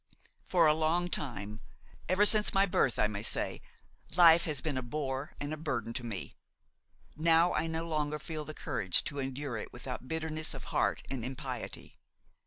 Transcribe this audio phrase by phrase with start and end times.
[0.47, 1.59] For a long time,
[2.09, 3.61] ever since my birth, I may say,
[4.17, 6.33] life has been a bore and a burden to me;
[7.15, 11.23] now I no longer feel the courage to endure it without bitterness of heart and
[11.23, 11.99] impiety.